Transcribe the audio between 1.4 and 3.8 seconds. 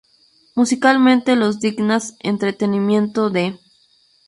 dignas Entretenimiento de.